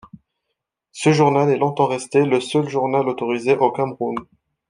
Ce 0.93 1.11
journal 1.13 1.51
est 1.51 1.57
longtemps 1.59 1.85
resté 1.85 2.25
le 2.25 2.39
seul 2.41 2.67
journal 2.67 3.07
autorisé 3.07 3.55
au 3.55 3.69
Cameroun. 3.71 4.15